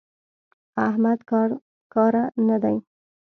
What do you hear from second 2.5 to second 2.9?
دی.